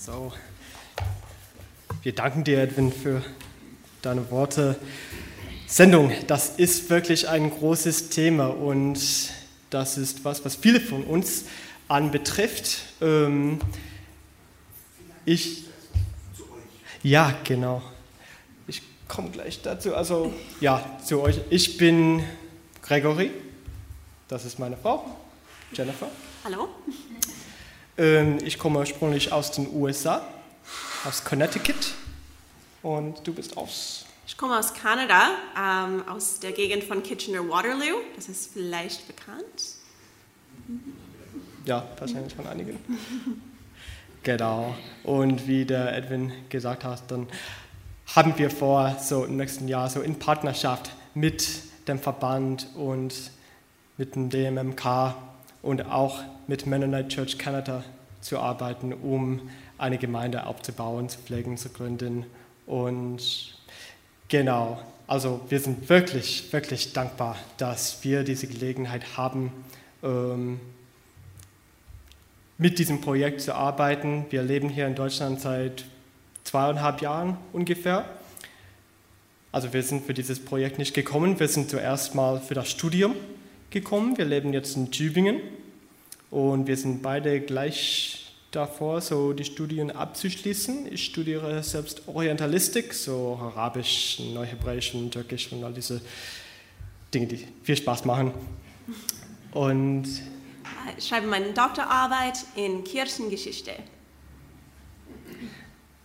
So, 0.00 0.32
wir 2.04 2.14
danken 2.14 2.44
dir, 2.44 2.60
Edwin, 2.60 2.92
für 2.92 3.20
deine 4.00 4.30
Worte. 4.30 4.78
Sendung, 5.66 6.12
das 6.28 6.50
ist 6.50 6.88
wirklich 6.88 7.28
ein 7.28 7.50
großes 7.50 8.08
Thema 8.08 8.46
und 8.46 9.00
das 9.70 9.98
ist 9.98 10.24
was, 10.24 10.44
was 10.44 10.54
viele 10.54 10.80
von 10.80 11.02
uns 11.02 11.46
anbetrifft. 11.88 12.78
Ähm, 13.00 13.58
ich, 15.24 15.64
ja, 17.02 17.36
genau. 17.42 17.82
Ich 18.68 18.82
komme 19.08 19.30
gleich 19.30 19.62
dazu. 19.62 19.96
Also, 19.96 20.32
ja, 20.60 20.96
zu 21.04 21.20
euch. 21.22 21.40
Ich 21.50 21.76
bin 21.76 22.22
Gregory, 22.82 23.32
das 24.28 24.44
ist 24.44 24.60
meine 24.60 24.76
Frau, 24.76 25.16
Jennifer. 25.72 26.08
Hallo. 26.44 26.68
Ähm, 27.98 28.38
ich 28.44 28.58
komme 28.58 28.78
ursprünglich 28.78 29.32
aus 29.32 29.50
den 29.50 29.68
USA, 29.74 30.24
aus 31.04 31.24
Connecticut. 31.24 31.94
Und 32.82 33.26
du 33.26 33.34
bist 33.34 33.56
aus? 33.56 34.06
Ich 34.24 34.36
komme 34.36 34.56
aus 34.56 34.72
Kanada, 34.72 35.30
ähm, 35.58 36.06
aus 36.08 36.38
der 36.38 36.52
Gegend 36.52 36.84
von 36.84 37.02
Kitchener-Waterloo. 37.02 37.98
Das 38.14 38.28
ist 38.28 38.52
vielleicht 38.52 39.08
bekannt. 39.08 39.74
Ja, 41.64 41.84
wahrscheinlich 41.98 42.34
von 42.34 42.46
einigen. 42.46 42.78
genau. 44.22 44.76
Und 45.02 45.48
wie 45.48 45.64
der 45.64 45.96
Edwin 45.96 46.32
gesagt 46.50 46.84
hat, 46.84 47.10
dann 47.10 47.26
haben 48.14 48.38
wir 48.38 48.50
vor, 48.50 48.96
so 49.02 49.24
im 49.24 49.36
nächsten 49.36 49.66
Jahr 49.66 49.90
so 49.90 50.02
in 50.02 50.20
Partnerschaft 50.20 50.92
mit 51.14 51.48
dem 51.88 51.98
Verband 51.98 52.68
und 52.76 53.14
mit 53.96 54.14
dem 54.14 54.30
DMMK 54.30 55.16
und 55.62 55.82
auch 55.86 56.22
mit 56.48 56.66
Mennonite 56.66 57.08
Church 57.08 57.38
Canada 57.38 57.84
zu 58.20 58.38
arbeiten, 58.38 58.92
um 58.92 59.48
eine 59.76 59.98
Gemeinde 59.98 60.46
aufzubauen, 60.46 61.08
zu 61.08 61.20
pflegen, 61.20 61.56
zu 61.56 61.68
gründen. 61.68 62.24
Und 62.66 63.54
genau, 64.28 64.80
also 65.06 65.42
wir 65.50 65.60
sind 65.60 65.88
wirklich, 65.88 66.52
wirklich 66.52 66.92
dankbar, 66.92 67.36
dass 67.58 68.02
wir 68.02 68.24
diese 68.24 68.46
Gelegenheit 68.46 69.16
haben, 69.16 69.52
ähm, 70.02 70.58
mit 72.56 72.78
diesem 72.78 73.00
Projekt 73.02 73.42
zu 73.42 73.54
arbeiten. 73.54 74.24
Wir 74.30 74.42
leben 74.42 74.70
hier 74.70 74.86
in 74.86 74.94
Deutschland 74.94 75.40
seit 75.40 75.84
zweieinhalb 76.44 77.02
Jahren 77.02 77.36
ungefähr. 77.52 78.06
Also 79.52 79.72
wir 79.72 79.82
sind 79.82 80.06
für 80.06 80.14
dieses 80.14 80.42
Projekt 80.42 80.78
nicht 80.78 80.94
gekommen. 80.94 81.38
Wir 81.38 81.48
sind 81.48 81.70
zuerst 81.70 82.14
mal 82.14 82.40
für 82.40 82.54
das 82.54 82.70
Studium 82.70 83.14
gekommen. 83.70 84.16
Wir 84.16 84.24
leben 84.24 84.52
jetzt 84.54 84.76
in 84.76 84.90
Tübingen 84.90 85.40
und 86.30 86.66
wir 86.66 86.76
sind 86.76 87.02
beide 87.02 87.40
gleich 87.40 88.34
davor, 88.50 89.00
so 89.00 89.32
die 89.32 89.44
Studien 89.44 89.90
abzuschließen. 89.90 90.92
Ich 90.92 91.04
studiere 91.04 91.62
selbst 91.62 92.02
Orientalistik, 92.06 92.94
so 92.94 93.38
Arabisch, 93.40 94.20
Neuhebräisch 94.32 94.94
und 94.94 95.10
Türkisch 95.10 95.52
und 95.52 95.64
all 95.64 95.72
diese 95.72 96.00
Dinge, 97.12 97.26
die 97.26 97.46
viel 97.62 97.76
Spaß 97.76 98.04
machen. 98.04 98.32
Und 99.52 100.06
ich 100.96 101.06
schreibe 101.06 101.26
meine 101.26 101.52
Doktorarbeit 101.52 102.38
in 102.56 102.84
Kirchengeschichte. 102.84 103.72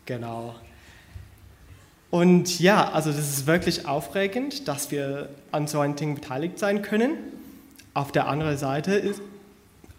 Genau. 0.06 0.56
Und 2.10 2.60
ja, 2.60 2.92
also 2.92 3.12
das 3.12 3.28
ist 3.28 3.48
wirklich 3.48 3.88
aufregend, 3.88 4.68
dass 4.68 4.92
wir 4.92 5.30
an 5.52 5.68
so 5.68 5.80
einem 5.80 5.96
Ding 5.96 6.16
beteiligt 6.16 6.60
sein 6.60 6.82
können. 6.82 7.18
Auf 7.94 8.12
der 8.12 8.28
anderen 8.28 8.58
Seite 8.58 8.94
ist, 8.94 9.22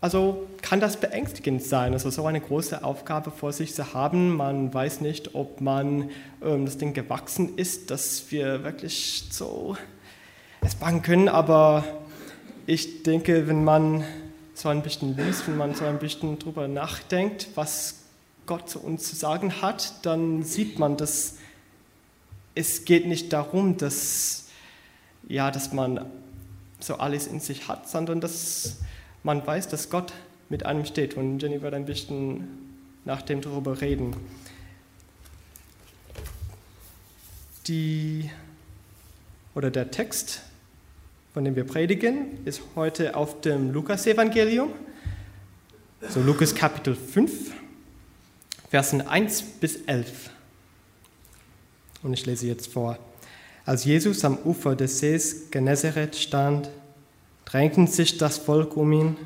also 0.05 0.47
kann 0.61 0.81
das 0.81 0.99
beängstigend 0.99 1.63
sein, 1.63 1.95
also 1.95 2.11
so 2.11 2.27
eine 2.27 2.39
große 2.39 2.85
Aufgabe 2.85 3.31
vor 3.31 3.55
sich 3.55 3.75
zu 3.75 3.95
haben. 3.95 4.37
Man 4.37 4.75
weiß 4.75 5.01
nicht, 5.01 5.35
ob 5.35 5.63
man 5.63 6.11
ähm, 6.43 6.67
das 6.67 6.77
Ding 6.77 6.93
gewachsen 6.93 7.57
ist, 7.57 7.91
dass 7.91 8.31
wir 8.31 8.65
wirklich 8.65 9.25
so 9.31 9.79
es 10.61 10.75
backen 10.75 11.01
können. 11.01 11.31
Aber 11.31 11.85
ich 12.67 13.03
denke, 13.03 13.49
wenn 13.49 13.65
man 13.65 14.05
so 14.53 14.69
ein 14.69 14.83
bisschen 14.83 15.17
liest, 15.17 15.49
wenn 15.49 15.57
man 15.57 15.75
so 15.75 15.87
ein 15.87 15.99
bisschen 15.99 16.39
drüber 16.39 16.69
nachdenkt, 16.69 17.49
was 17.55 18.01
Gott 18.45 18.69
zu 18.69 18.81
uns 18.81 19.09
zu 19.09 19.17
sagen 19.17 19.63
hat, 19.63 20.05
dann 20.05 20.43
sieht 20.43 20.79
man, 20.79 20.99
dass 20.99 21.39
es 22.55 22.85
geht 22.85 23.07
nicht 23.07 23.33
darum, 23.33 23.79
dass, 23.79 24.49
ja, 25.29 25.51
dass 25.51 25.73
man 25.73 26.05
so 26.79 26.97
alles 26.97 27.27
in 27.27 27.41
sich 27.41 27.69
hat, 27.69 27.89
sondern 27.89 28.21
dass 28.21 28.77
man 29.25 29.45
weiß, 29.45 29.69
dass 29.69 29.91
Gott 29.91 30.13
mit 30.49 30.65
einem 30.65 30.85
steht. 30.85 31.15
Und 31.15 31.41
Jenny 31.41 31.61
wird 31.61 31.75
ein 31.75 31.87
bisschen 31.87 32.47
nach 33.05 33.23
dem 33.23 33.41
darüber 33.41 33.81
reden. 33.81 34.15
Die, 37.67 38.31
oder 39.55 39.71
der 39.71 39.91
Text, 39.91 40.43
von 41.33 41.45
dem 41.45 41.57
wir 41.57 41.65
predigen, 41.65 42.45
ist 42.45 42.61
heute 42.77 43.17
auf 43.17 43.41
dem 43.41 43.73
Lukas-Evangelium, 43.73 44.71
so 46.11 46.21
Lukas 46.21 46.55
Kapitel 46.55 46.95
5, 46.95 47.53
Versen 48.69 49.01
1 49.01 49.43
bis 49.61 49.77
11. 49.87 50.29
Und 52.03 52.13
ich 52.13 52.27
lese 52.27 52.47
jetzt 52.47 52.71
vor. 52.71 52.99
Als 53.65 53.87
Jesus 53.87 54.23
am 54.27 54.37
Ufer 54.45 54.77
des 54.77 54.99
Sees 54.99 55.51
Genezareth 55.51 56.17
stand, 56.17 56.69
drängten 57.45 57.87
sich 57.87 58.19
das 58.19 58.39
Volk 58.39 58.77
um 58.77 58.93
ihn 58.93 59.17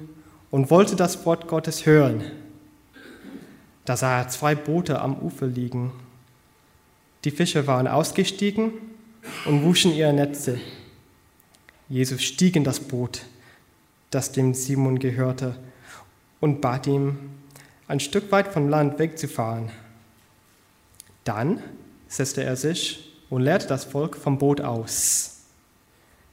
und 0.51 0.71
wollte 0.71 0.97
das 0.97 1.25
Wort 1.27 1.49
Gottes 1.49 1.87
hören. 1.87 2.23
Da 3.85 3.97
sah 3.97 4.19
er 4.19 4.29
zwei 4.29 4.55
Boote 4.55 5.01
am 5.01 5.19
Ufer 5.19 5.47
liegen. 5.47 5.93
Die 7.25 7.31
Fischer 7.31 7.67
waren 7.67 7.89
ausgestiegen 7.89 8.73
und 9.47 9.63
wuschen 9.63 9.95
ihre 9.95 10.13
Netze. 10.13 10.59
Jesus 11.89 12.23
stieg 12.23 12.55
in 12.55 12.65
das 12.65 12.81
Boot, 12.81 13.23
das 14.11 14.33
dem 14.33 14.55
Simon 14.55 14.99
gehörte, 14.99 15.57
und 16.41 16.61
bat 16.61 16.87
ihm, 16.87 17.19
ein 17.89 18.01
Stück 18.01 18.31
weit 18.31 18.49
vom 18.49 18.69
Land 18.69 18.99
wegzufahren. 18.99 19.71
Dann 21.25 21.63
setzte 22.09 22.45
er 22.45 22.57
sich 22.57 23.15
und 23.31 23.43
lehrte 23.43 23.67
das 23.67 23.85
Volk 23.85 24.17
vom 24.17 24.39
Boot 24.39 24.61
aus. 24.61 25.38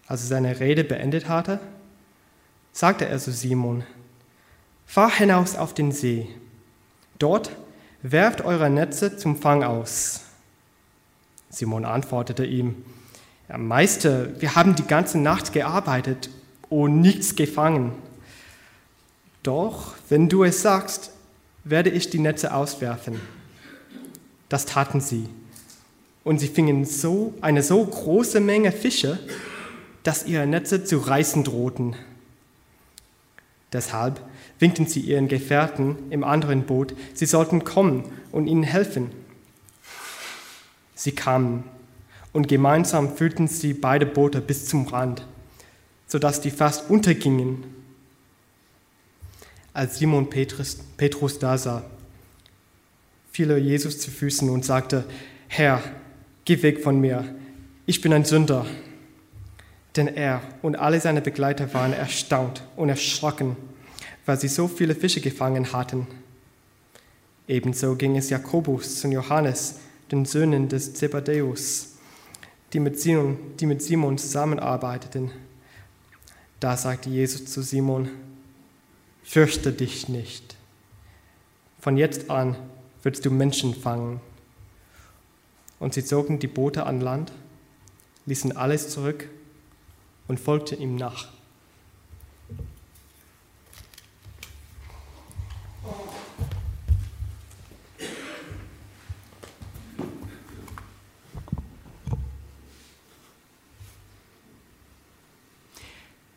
Als 0.08 0.22
er 0.22 0.28
seine 0.28 0.60
Rede 0.60 0.84
beendet 0.84 1.28
hatte, 1.28 1.60
sagte 2.72 3.08
er 3.08 3.18
zu 3.20 3.32
Simon, 3.32 3.84
Fahr 4.86 5.12
hinaus 5.12 5.56
auf 5.56 5.74
den 5.74 5.92
See. 5.92 6.28
Dort 7.18 7.52
werft 8.04 8.42
eure 8.42 8.70
Netze 8.70 9.18
zum 9.18 9.36
Fang 9.38 9.64
aus. 9.64 10.22
Simon 11.50 11.86
antwortete 11.86 12.46
ihm, 12.46 12.86
ja, 13.50 13.58
Meister, 13.58 14.40
wir 14.42 14.56
haben 14.56 14.76
die 14.76 14.86
ganze 14.86 15.18
Nacht 15.18 15.54
gearbeitet 15.54 16.30
und 16.70 17.02
nichts 17.02 17.36
gefangen. 17.36 17.94
Doch, 19.44 19.94
wenn 20.10 20.30
du 20.30 20.44
es 20.44 20.62
sagst, 20.62 21.12
werde 21.64 21.90
ich 21.90 22.10
die 22.10 22.20
Netze 22.20 22.54
auswerfen. 22.54 23.20
Das 24.50 24.66
taten 24.66 25.02
sie. 25.02 25.28
Und 26.24 26.40
sie 26.40 26.48
fingen 26.48 26.86
so 26.86 27.34
eine 27.42 27.62
so 27.62 27.84
große 27.86 28.40
Menge 28.40 28.72
Fische, 28.72 29.20
dass 30.06 30.28
ihre 30.28 30.46
Netze 30.46 30.84
zu 30.84 31.00
reißen 31.00 31.44
drohten. 31.44 31.96
Deshalb 33.74 34.22
winkten 34.60 34.86
sie 34.86 35.02
ihren 35.02 35.28
Gefährten 35.28 35.98
im 36.12 36.24
anderen 36.24 36.66
Boot, 36.66 36.96
sie 37.16 37.26
sollten 37.26 37.64
kommen 37.64 38.04
und 38.32 38.46
ihnen 38.48 38.64
helfen. 38.64 39.10
Sie 40.94 41.12
kamen 41.12 41.64
und 42.34 42.48
gemeinsam 42.48 43.18
füllten 43.18 43.48
sie 43.48 43.74
beide 43.74 44.06
Boote 44.06 44.42
bis 44.42 44.68
zum 44.68 44.88
Rand, 44.88 45.26
sodass 46.06 46.40
die 46.40 46.52
fast 46.52 46.90
untergingen. 46.90 47.64
Als 49.74 49.98
Simon 49.98 50.30
Petrus, 50.30 50.78
Petrus 50.98 51.40
da 51.40 51.58
sah, 51.58 51.84
fiel 53.32 53.50
er 53.50 53.58
Jesus 53.58 54.00
zu 54.00 54.12
Füßen 54.12 54.50
und 54.52 54.64
sagte, 54.64 55.04
Herr, 55.48 55.82
geh 56.46 56.62
weg 56.62 56.84
von 56.84 57.02
mir, 57.02 57.26
ich 57.88 58.02
bin 58.02 58.14
ein 58.14 58.24
Sünder. 58.24 58.68
Denn 59.96 60.08
er 60.08 60.42
und 60.62 60.76
alle 60.76 61.00
seine 61.00 61.22
Begleiter 61.22 61.74
waren 61.74 61.94
erstaunt 61.94 62.64
und 62.76 62.90
erschrocken 62.90 63.56
weil 64.26 64.40
sie 64.40 64.48
so 64.48 64.68
viele 64.68 64.96
Fische 64.96 65.22
gefangen 65.22 65.72
hatten. 65.72 66.08
Ebenso 67.48 67.96
ging 67.96 68.18
es 68.18 68.30
Jakobus 68.30 69.04
und 69.06 69.12
Johannes, 69.12 69.80
den 70.12 70.26
Söhnen 70.26 70.68
des 70.68 70.94
Zebedäus, 70.96 71.94
die 72.74 72.80
mit 72.80 73.00
Simon, 73.00 73.38
die 73.60 73.68
mit 73.68 73.82
Simon 73.84 74.18
zusammenarbeiteten. 74.18 75.32
Da 76.60 76.76
sagte 76.76 77.10
Jesus 77.10 77.46
zu 77.46 77.62
Simon, 77.62 78.10
fürchte 79.24 79.72
dich 79.72 80.10
nicht. 80.10 80.56
Von 81.80 81.98
jetzt 81.98 82.32
an 82.32 82.56
wirst 83.04 83.26
du 83.26 83.32
Menschen 83.32 83.76
fangen. 83.76 84.20
Und 85.80 85.94
sie 85.94 86.04
zogen 86.04 86.40
die 86.40 86.48
Boote 86.48 86.86
an 86.88 87.02
Land, 87.02 87.32
ließen 88.26 88.58
alles 88.58 88.90
zurück 88.90 89.28
und 90.28 90.40
folgte 90.40 90.76
ihm 90.76 90.96
nach. 90.96 91.28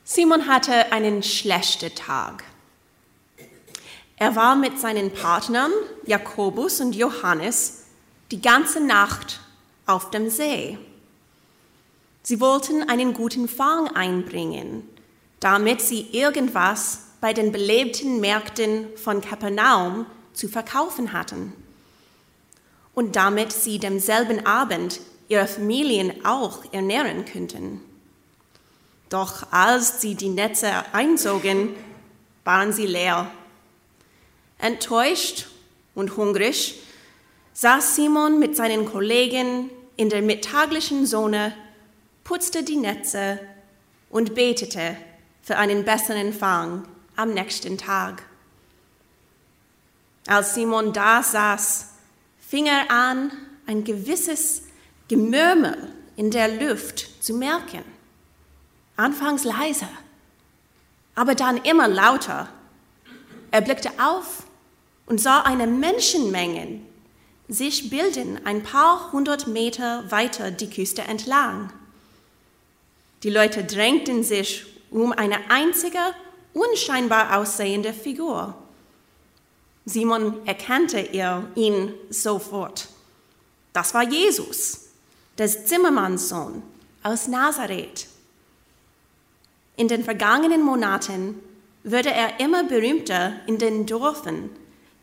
Simon 0.05 0.49
hatte 0.49 0.90
einen 0.90 1.23
schlechten 1.23 1.94
Tag. 1.94 2.43
Er 4.17 4.35
war 4.35 4.56
mit 4.56 4.81
seinen 4.81 5.12
Partnern 5.12 5.70
Jakobus 6.06 6.81
und 6.81 6.96
Johannes 6.96 7.85
die 8.32 8.40
ganze 8.40 8.81
Nacht 8.81 9.38
auf 9.87 10.11
dem 10.11 10.29
See. 10.29 10.76
Sie 12.28 12.40
wollten 12.40 12.82
einen 12.90 13.14
guten 13.14 13.48
Fang 13.48 13.88
einbringen, 13.96 14.86
damit 15.40 15.80
sie 15.80 16.08
irgendwas 16.12 17.04
bei 17.22 17.32
den 17.32 17.52
belebten 17.52 18.20
Märkten 18.20 18.86
von 18.96 19.22
Kapernaum 19.22 20.04
zu 20.34 20.46
verkaufen 20.46 21.14
hatten 21.14 21.54
und 22.92 23.16
damit 23.16 23.50
sie 23.50 23.78
demselben 23.78 24.44
Abend 24.44 25.00
ihre 25.28 25.46
Familien 25.46 26.22
auch 26.26 26.70
ernähren 26.70 27.25
könnten. 27.25 27.80
Doch 29.08 29.50
als 29.50 30.02
sie 30.02 30.14
die 30.14 30.28
Netze 30.28 30.70
einzogen, 30.92 31.70
waren 32.44 32.75
sie 32.75 32.86
leer. 32.86 33.30
Enttäuscht 34.58 35.46
und 35.94 36.19
hungrig 36.19 36.78
saß 37.54 37.96
Simon 37.96 38.38
mit 38.38 38.54
seinen 38.54 38.84
Kollegen 38.84 39.70
in 39.96 40.10
der 40.10 40.20
mittaglichen 40.20 41.06
Sonne, 41.06 41.54
putzte 42.28 42.62
die 42.62 42.76
Netze 42.76 43.40
und 44.10 44.34
betete 44.34 44.98
für 45.40 45.56
einen 45.56 45.86
besseren 45.86 46.34
Fang 46.34 46.86
am 47.16 47.32
nächsten 47.32 47.78
Tag. 47.78 48.22
Als 50.26 50.54
Simon 50.54 50.92
da 50.92 51.22
saß, 51.22 51.86
fing 52.38 52.66
er 52.66 52.90
an, 52.90 53.32
ein 53.66 53.82
gewisses 53.82 54.64
Gemurmel 55.08 55.94
in 56.16 56.30
der 56.30 56.48
Luft 56.48 57.25
zu 57.25 57.32
merken. 57.32 57.82
Anfangs 58.96 59.44
leise, 59.44 59.88
aber 61.14 61.34
dann 61.34 61.56
immer 61.56 61.88
lauter. 61.88 62.50
Er 63.50 63.62
blickte 63.62 63.88
auf 63.98 64.42
und 65.06 65.19
sah 65.19 65.40
eine 65.40 65.66
Menschenmenge 65.66 66.80
sich 67.50 67.88
bilden 67.88 68.44
ein 68.44 68.62
paar 68.62 69.12
hundert 69.12 69.46
Meter 69.46 70.04
weiter 70.10 70.50
die 70.50 70.69
Küste 70.69 71.00
entlang. 71.00 71.72
Die 73.22 73.30
Leute 73.30 73.64
drängten 73.64 74.22
sich 74.22 74.66
um 74.90 75.12
eine 75.12 75.50
einzige, 75.50 75.98
unscheinbar 76.54 77.36
aussehende 77.36 77.92
Figur. 77.92 78.54
Simon 79.84 80.46
erkannte 80.46 81.00
ihn 81.00 81.94
sofort. 82.10 82.88
Das 83.72 83.94
war 83.94 84.04
Jesus, 84.04 84.88
des 85.38 85.66
Zimmermannssohn 85.66 86.62
aus 87.02 87.28
Nazareth. 87.28 88.06
In 89.76 89.88
den 89.88 90.04
vergangenen 90.04 90.62
Monaten 90.62 91.40
wurde 91.84 92.10
er 92.10 92.40
immer 92.40 92.64
berühmter 92.64 93.34
in 93.46 93.58
den 93.58 93.86
Dörfern, 93.86 94.50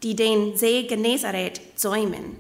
die 0.04 0.16
den 0.16 0.58
See 0.58 0.84
Genezareth 0.84 1.62
säumen. 1.76 2.36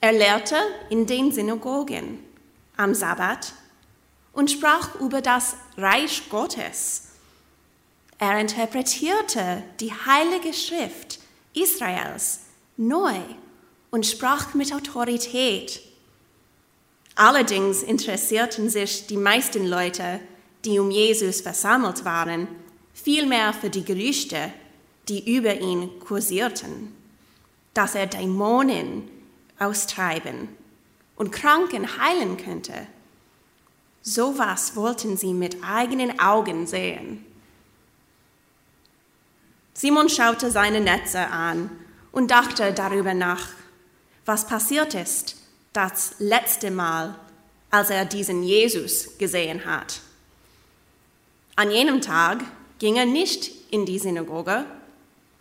Er 0.00 0.12
lehrte 0.12 0.56
in 0.88 1.06
den 1.06 1.30
Synagogen 1.30 2.20
am 2.76 2.94
Sabbat 2.94 3.52
und 4.32 4.50
sprach 4.50 4.94
über 5.00 5.20
das 5.20 5.56
Reich 5.76 6.28
Gottes. 6.28 7.08
Er 8.18 8.38
interpretierte 8.38 9.62
die 9.80 9.92
heilige 9.92 10.52
Schrift 10.52 11.20
Israels 11.54 12.40
neu 12.76 13.18
und 13.90 14.06
sprach 14.06 14.54
mit 14.54 14.74
Autorität 14.74 15.80
Allerdings 17.20 17.82
interessierten 17.82 18.70
sich 18.70 19.06
die 19.06 19.18
meisten 19.18 19.66
Leute, 19.66 20.20
die 20.64 20.78
um 20.78 20.90
Jesus 20.90 21.42
versammelt 21.42 22.04
waren, 22.06 22.48
vielmehr 22.94 23.52
für 23.52 23.68
die 23.68 23.84
Gerüchte, 23.84 24.52
die 25.08 25.36
über 25.36 25.60
ihn 25.60 25.98
kursierten, 26.00 26.94
dass 27.74 27.94
er 27.94 28.06
Dämonen 28.06 29.10
austreiben 29.58 30.48
und 31.16 31.30
Kranken 31.30 31.98
heilen 31.98 32.36
könnte. 32.38 32.86
So 34.02 34.38
was 34.38 34.76
wollten 34.76 35.16
sie 35.16 35.34
mit 35.34 35.62
eigenen 35.62 36.18
Augen 36.20 36.66
sehen. 36.66 37.24
Simon 39.74 40.08
schaute 40.08 40.50
seine 40.50 40.80
Netze 40.80 41.26
an 41.26 41.70
und 42.12 42.30
dachte 42.30 42.72
darüber 42.72 43.14
nach, 43.14 43.48
was 44.26 44.46
passiert 44.46 44.94
ist 44.94 45.36
das 45.72 46.16
letzte 46.18 46.70
Mal, 46.70 47.14
als 47.70 47.90
er 47.90 48.04
diesen 48.04 48.42
Jesus 48.42 49.16
gesehen 49.18 49.64
hat. 49.64 50.00
An 51.56 51.70
jenem 51.70 52.00
Tag 52.00 52.44
ging 52.78 52.96
er 52.96 53.06
nicht 53.06 53.50
in 53.70 53.86
die 53.86 53.98
Synagoge, 53.98 54.64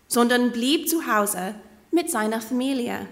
sondern 0.07 0.51
blieb 0.51 0.87
zu 0.87 1.07
Hause 1.07 1.55
mit 1.91 2.11
seiner 2.11 2.41
Familie. 2.41 3.07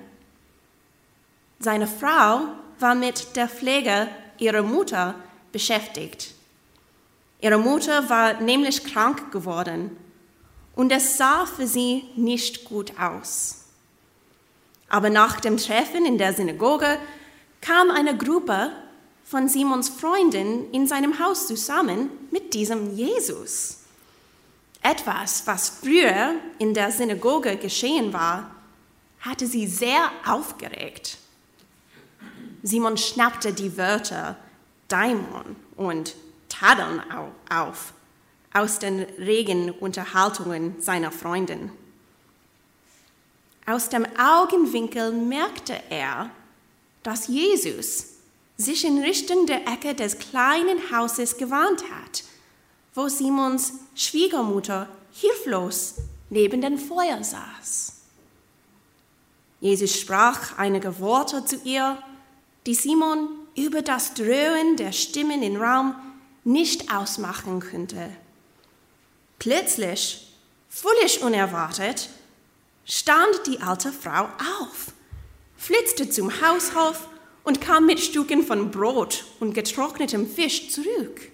Seine 1.59 1.87
Frau 1.87 2.41
war 2.79 2.95
mit 2.95 3.35
der 3.35 3.49
Pflege 3.49 4.07
ihrer 4.37 4.61
Mutter 4.61 5.15
beschäftigt. 5.51 6.33
Ihre 7.39 7.57
Mutter 7.57 8.09
war 8.09 8.41
nämlich 8.41 8.83
krank 8.83 9.31
geworden 9.31 9.95
und 10.75 10.91
es 10.91 11.17
sah 11.17 11.45
für 11.45 11.67
sie 11.67 12.05
nicht 12.15 12.65
gut 12.65 12.99
aus. 12.99 13.65
Aber 14.89 15.09
nach 15.09 15.39
dem 15.39 15.57
Treffen 15.57 16.05
in 16.05 16.17
der 16.17 16.33
Synagoge 16.33 16.97
kam 17.61 17.91
eine 17.91 18.17
Gruppe 18.17 18.71
von 19.23 19.49
Simons 19.49 19.89
Freunden 19.89 20.71
in 20.71 20.87
seinem 20.87 21.19
Haus 21.19 21.47
zusammen 21.47 22.09
mit 22.31 22.53
diesem 22.53 22.95
Jesus. 22.95 23.79
Etwas, 24.81 25.45
was 25.45 25.69
früher 25.69 26.35
in 26.59 26.73
der 26.73 26.91
Synagoge 26.91 27.57
geschehen 27.57 28.13
war, 28.13 28.51
hatte 29.19 29.45
sie 29.45 29.67
sehr 29.67 30.11
aufgeregt. 30.25 31.17
Simon 32.63 32.97
schnappte 32.97 33.51
die 33.51 33.77
Wörter 33.77 34.37
Daimon 34.87 35.55
und 35.75 36.15
Tadeln 36.49 37.01
auf 37.49 37.93
aus 38.53 38.79
den 38.79 39.01
regen 39.19 39.71
Unterhaltungen 39.71 40.81
seiner 40.81 41.11
Freundin. 41.11 41.71
Aus 43.65 43.89
dem 43.89 44.07
Augenwinkel 44.17 45.11
merkte 45.11 45.77
er, 45.89 46.29
dass 47.03 47.27
Jesus 47.27 48.07
sich 48.57 48.85
in 48.85 48.99
Richtung 48.99 49.45
der 49.45 49.67
Ecke 49.67 49.93
des 49.93 50.17
kleinen 50.17 50.91
Hauses 50.91 51.37
gewandt 51.37 51.83
hat, 51.91 52.23
wo 52.95 53.07
Simons 53.07 53.73
Schwiegermutter 53.93 54.87
hilflos 55.11 55.95
neben 56.29 56.61
dem 56.61 56.77
Feuer 56.77 57.23
saß. 57.23 57.93
Jesus 59.59 59.99
sprach 59.99 60.57
einige 60.57 60.99
Worte 60.99 61.45
zu 61.45 61.57
ihr, 61.63 62.01
die 62.65 62.75
Simon 62.75 63.29
über 63.57 63.81
das 63.81 64.13
Dröhnen 64.13 64.77
der 64.77 64.93
Stimmen 64.93 65.43
im 65.43 65.57
Raum 65.57 65.95
nicht 66.43 66.93
ausmachen 66.93 67.59
könnte. 67.59 68.09
Plötzlich, 69.39 70.27
völlig 70.69 71.21
unerwartet, 71.21 72.09
stand 72.85 73.47
die 73.47 73.59
alte 73.59 73.91
Frau 73.91 74.25
auf, 74.61 74.93
flitzte 75.57 76.09
zum 76.09 76.31
Haushof 76.41 77.07
und 77.43 77.59
kam 77.59 77.85
mit 77.85 77.99
Stücken 77.99 78.43
von 78.43 78.71
Brot 78.71 79.25
und 79.39 79.53
getrocknetem 79.53 80.29
Fisch 80.29 80.69
zurück. 80.69 81.31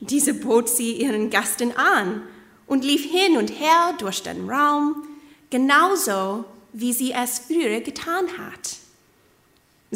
Diese 0.00 0.34
bot 0.34 0.68
sie 0.68 0.92
ihren 0.92 1.30
Gästen 1.30 1.76
an 1.76 2.22
und 2.66 2.84
lief 2.84 3.04
hin 3.04 3.36
und 3.36 3.48
her 3.48 3.94
durch 3.98 4.22
den 4.22 4.48
Raum, 4.48 5.06
genauso 5.50 6.44
wie 6.72 6.92
sie 6.92 7.12
es 7.12 7.38
früher 7.38 7.80
getan 7.80 8.26
hat. 8.38 8.76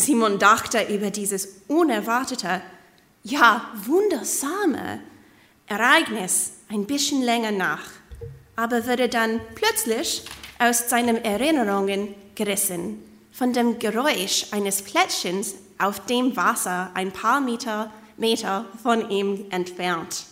Simon 0.00 0.38
dachte 0.38 0.82
über 0.94 1.10
dieses 1.10 1.62
unerwartete, 1.68 2.62
ja 3.22 3.70
wundersame 3.84 5.00
Ereignis 5.66 6.52
ein 6.68 6.86
bisschen 6.86 7.22
länger 7.22 7.52
nach 7.52 7.82
aber 8.60 8.86
wurde 8.86 9.08
dann 9.08 9.40
plötzlich 9.54 10.22
aus 10.58 10.90
seinen 10.90 11.24
Erinnerungen 11.24 12.14
gerissen 12.34 13.02
von 13.32 13.54
dem 13.54 13.78
Geräusch 13.78 14.48
eines 14.50 14.82
Plätschens 14.82 15.54
auf 15.78 16.04
dem 16.04 16.36
Wasser 16.36 16.90
ein 16.92 17.10
paar 17.10 17.40
Meter, 17.40 17.90
Meter 18.18 18.66
von 18.82 19.08
ihm 19.10 19.46
entfernt. 19.48 20.26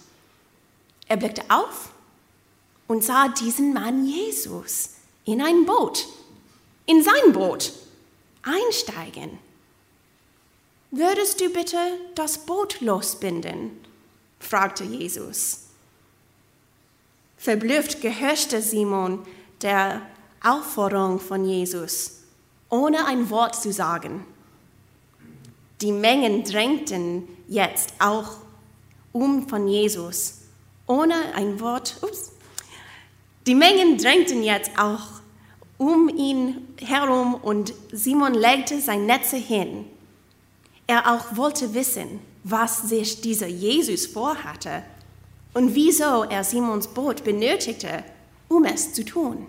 Er 1.06 1.16
blickte 1.16 1.42
auf 1.48 1.90
und 2.87 3.02
sah 3.02 3.28
diesen 3.28 3.72
Mann 3.72 4.04
Jesus 4.04 4.96
in 5.25 5.40
ein 5.40 5.64
Boot, 5.64 6.06
in 6.84 7.02
sein 7.02 7.32
Boot, 7.32 7.72
einsteigen. 8.42 9.38
Würdest 10.90 11.40
du 11.40 11.50
bitte 11.50 11.76
das 12.14 12.38
Boot 12.38 12.80
losbinden? 12.80 13.73
fragte 14.40 14.85
Jesus. 14.85 15.64
Verblüfft 17.37 18.00
gehorchte 18.00 18.62
Simon 18.62 19.26
der 19.61 20.00
Aufforderung 20.42 21.21
von 21.21 21.45
Jesus, 21.45 22.23
ohne 22.71 23.04
ein 23.04 23.28
Wort 23.28 23.54
zu 23.54 23.71
sagen. 23.71 24.25
Die 25.83 25.92
Mengen 25.92 26.42
drängten 26.45 27.28
jetzt 27.49 27.92
auch 27.99 28.38
um 29.12 29.47
von 29.47 29.68
Jesus, 29.68 30.38
ohne 30.87 31.35
ein 31.35 31.61
Wort. 31.61 31.99
Ups. 32.00 32.33
Die 33.47 33.54
Mengen 33.54 33.99
drängten 33.99 34.42
jetzt 34.42 34.71
auch 34.78 35.21
um 35.76 36.09
ihn 36.09 36.66
herum 36.80 37.35
und 37.35 37.75
Simon 37.92 38.33
legte 38.33 38.80
sein 38.80 39.04
Netze 39.04 39.37
hin. 39.37 39.85
Er 40.88 41.14
auch 41.14 41.37
wollte 41.37 41.75
wissen, 41.75 42.18
was 42.45 42.88
sich 42.88 43.21
dieser 43.21 43.47
Jesus 43.47 44.07
vorhatte 44.07 44.83
und 45.52 45.75
wieso 45.75 46.25
er 46.25 46.42
Simons 46.42 46.88
Boot 46.88 47.25
benötigte, 47.25 48.02
um 48.49 48.64
es 48.64 48.95
zu 48.95 49.04
tun. 49.04 49.47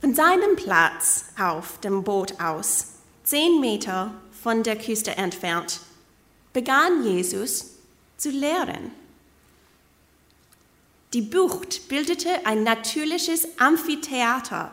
Von 0.00 0.14
seinem 0.14 0.54
Platz 0.54 1.24
auf 1.36 1.80
dem 1.80 2.04
Boot 2.04 2.40
aus, 2.40 2.92
zehn 3.24 3.60
Meter 3.60 4.14
von 4.40 4.62
der 4.62 4.76
Küste 4.76 5.16
entfernt, 5.16 5.80
begann 6.52 7.04
Jesus 7.04 7.72
zu 8.18 8.30
lehren. 8.30 8.92
Die 11.12 11.22
Bucht 11.22 11.88
bildete 11.88 12.46
ein 12.46 12.62
natürliches 12.62 13.48
Amphitheater 13.58 14.70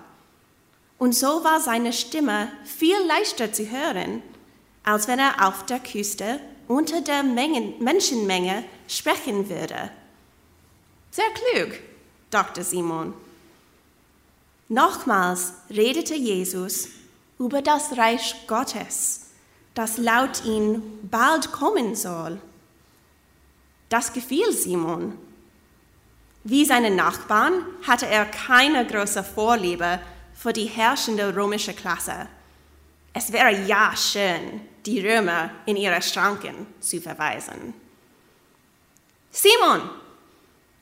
und 0.98 1.14
so 1.14 1.44
war 1.44 1.60
seine 1.60 1.94
Stimme 1.94 2.50
viel 2.64 2.98
leichter 3.08 3.52
zu 3.52 3.70
hören, 3.70 4.22
als 4.84 5.08
wenn 5.08 5.20
er 5.20 5.48
auf 5.48 5.66
der 5.66 5.80
Küste 5.80 6.40
unter 6.68 7.02
der 7.02 7.24
Mengen, 7.24 7.74
Menschenmenge 7.84 8.64
sprechen 8.88 9.50
würde. 9.50 9.92
Sehr 11.12 11.30
klug, 11.34 11.80
dachte 12.30 12.64
Simon. 12.64 13.14
Nochmals 14.68 15.54
redete 15.70 16.16
Jesus 16.16 16.90
über 17.38 17.62
das 17.62 17.98
Reich 17.98 18.48
Gottes, 18.48 19.28
das 19.74 19.98
laut 19.98 20.44
ihn 20.46 20.82
bald 21.04 21.52
kommen 21.52 21.96
soll. 21.96 22.40
Das 23.90 24.14
gefiel 24.14 24.52
Simon. 24.52 25.18
Wie 26.44 26.66
seine 26.66 26.92
Nachbarn 26.92 27.66
hatte 27.86 28.08
er 28.08 28.26
keine 28.26 28.86
große 28.86 29.24
Vorliebe 29.24 30.00
für 30.46 30.54
die 30.54 30.66
herrschende 30.66 31.36
römische 31.36 31.74
Klasse. 31.74 32.28
Es 33.14 33.32
wäre 33.32 33.66
ja 33.66 33.96
schön, 33.98 34.62
die 34.86 35.00
Römer 35.00 35.50
in 35.66 35.76
ihre 35.76 36.00
Schranken 36.04 36.68
zu 36.80 37.02
verweisen. 37.02 37.74
Simon, 39.32 39.90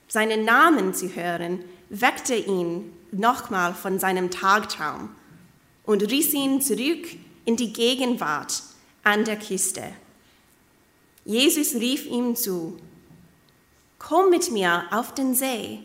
seinen 0.10 0.44
Namen 0.44 0.94
zu 0.94 1.16
hören, 1.16 1.64
weckte 1.88 2.36
ihn 2.36 2.92
nochmal 3.14 3.74
von 3.74 4.00
seinem 4.00 4.32
Tagtraum 4.32 5.16
und 5.86 6.12
riss 6.12 6.34
ihn 6.34 6.62
zurück 6.62 7.08
in 7.46 7.56
die 7.56 7.72
Gegenwart 7.72 8.64
an 9.04 9.24
der 9.24 9.40
Küste. 9.40 9.94
Jesus 11.24 11.76
rief 11.76 12.06
ihm 12.06 12.36
zu, 12.36 12.82
Komm 13.98 14.30
mit 14.30 14.52
mir 14.52 14.84
auf 14.92 15.14
den 15.14 15.34
See 15.34 15.80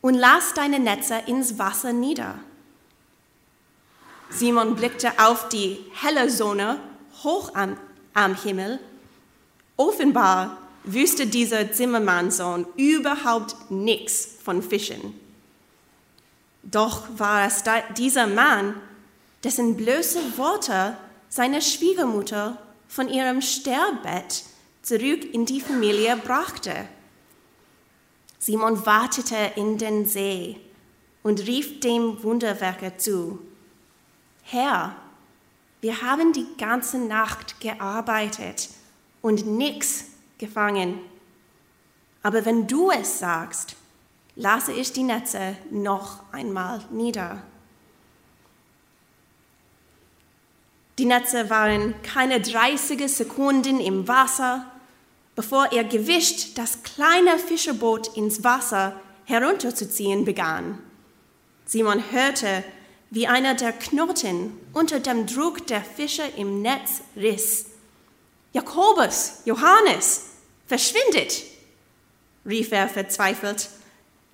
und 0.00 0.14
lass 0.14 0.54
deine 0.54 0.78
Netze 0.78 1.16
ins 1.26 1.58
Wasser 1.58 1.92
nieder. 1.92 2.38
Simon 4.34 4.74
blickte 4.74 5.12
auf 5.18 5.48
die 5.48 5.78
helle 6.00 6.28
Sonne 6.28 6.80
hoch 7.22 7.54
am, 7.54 7.76
am 8.14 8.34
Himmel. 8.34 8.80
Offenbar 9.76 10.58
wüsste 10.82 11.26
dieser 11.26 11.72
Zimmermannssohn 11.72 12.66
überhaupt 12.76 13.70
nichts 13.70 14.28
von 14.42 14.62
Fischen. 14.62 15.18
Doch 16.62 17.02
war 17.16 17.46
es 17.46 17.62
dieser 17.96 18.26
Mann, 18.26 18.74
dessen 19.44 19.76
bloße 19.76 20.36
Worte 20.36 20.96
seine 21.28 21.62
Schwiegermutter 21.62 22.58
von 22.88 23.08
ihrem 23.08 23.40
Sterbbett 23.40 24.44
zurück 24.82 25.32
in 25.32 25.46
die 25.46 25.60
Familie 25.60 26.16
brachte. 26.16 26.88
Simon 28.38 28.84
wartete 28.84 29.52
in 29.56 29.78
den 29.78 30.06
See 30.06 30.56
und 31.22 31.46
rief 31.46 31.80
dem 31.80 32.22
Wunderwerker 32.22 32.98
zu, 32.98 33.38
Herr, 34.44 34.94
wir 35.80 36.02
haben 36.02 36.32
die 36.32 36.46
ganze 36.58 36.98
Nacht 36.98 37.60
gearbeitet 37.60 38.68
und 39.20 39.46
nichts 39.46 40.04
gefangen. 40.38 40.98
Aber 42.22 42.44
wenn 42.44 42.66
du 42.66 42.90
es 42.90 43.18
sagst, 43.18 43.76
lasse 44.36 44.72
ich 44.72 44.92
die 44.92 45.02
Netze 45.02 45.56
noch 45.70 46.22
einmal 46.32 46.80
nieder. 46.90 47.42
Die 50.98 51.06
Netze 51.06 51.50
waren 51.50 51.94
keine 52.02 52.40
30 52.40 53.08
Sekunden 53.08 53.80
im 53.80 54.06
Wasser, 54.06 54.64
bevor 55.34 55.72
er 55.72 55.84
gewischt 55.84 56.56
das 56.56 56.82
kleine 56.82 57.38
Fischerboot 57.38 58.16
ins 58.16 58.44
Wasser 58.44 59.00
herunterzuziehen 59.24 60.24
begann. 60.24 60.78
Simon 61.66 62.02
hörte, 62.10 62.62
wie 63.10 63.26
einer 63.26 63.54
der 63.54 63.72
Knoten 63.72 64.58
unter 64.72 65.00
dem 65.00 65.26
Druck 65.26 65.66
der 65.66 65.82
Fische 65.82 66.24
im 66.36 66.62
Netz 66.62 67.00
riss. 67.16 67.66
Jakobus, 68.52 69.42
Johannes, 69.44 70.22
verschwindet, 70.66 71.42
rief 72.46 72.72
er 72.72 72.88
verzweifelt. 72.88 73.68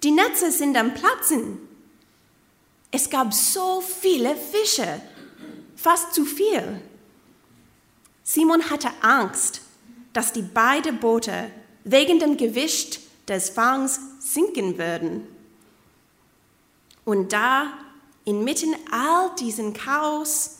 Die 0.02 0.10
Netze 0.10 0.50
sind 0.50 0.76
am 0.76 0.94
Platzen. 0.94 1.58
Es 2.90 3.08
gab 3.08 3.32
so 3.32 3.80
viele 3.80 4.34
Fische, 4.36 5.00
fast 5.76 6.14
zu 6.14 6.24
viel. 6.24 6.80
Simon 8.22 8.70
hatte 8.70 8.90
Angst, 9.00 9.62
dass 10.12 10.32
die 10.32 10.42
beiden 10.42 10.98
Boote 10.98 11.50
wegen 11.84 12.18
dem 12.18 12.36
Gewicht 12.36 13.00
des 13.28 13.50
Fangs 13.50 14.00
sinken 14.18 14.76
würden. 14.78 15.26
Und 17.04 17.32
da, 17.32 17.72
inmitten 18.30 18.74
all 18.90 19.34
diesen 19.38 19.72
Chaos, 19.72 20.58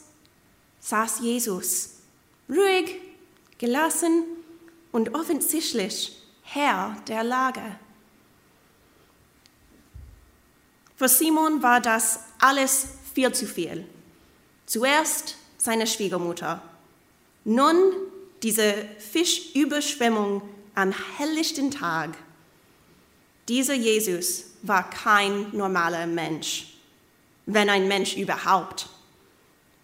saß 0.81 1.21
Jesus, 1.21 1.91
ruhig, 2.49 2.97
gelassen 3.59 4.25
und 4.93 5.15
offensichtlich 5.15 6.17
Herr 6.43 6.97
der 7.07 7.23
Lage. 7.23 7.63
Für 10.97 11.09
Simon 11.09 11.63
war 11.63 11.81
das 11.81 12.21
alles 12.41 12.89
viel 13.15 13.33
zu 13.33 13.47
viel. 13.47 13.87
Zuerst 14.67 15.37
seine 15.57 15.87
Schwiegermutter, 15.87 16.61
nun 17.45 17.77
diese 18.43 18.75
Fischüberschwemmung 18.99 20.43
am 20.75 20.93
helllichten 21.17 21.71
Tag. 21.71 22.17
Dieser 23.49 23.75
Jesus 23.75 24.45
war 24.63 24.89
kein 24.91 25.55
normaler 25.57 26.07
Mensch, 26.07 26.70
wenn 27.47 27.69
ein 27.69 27.89
Mensch 27.89 28.17
überhaupt. 28.17 28.89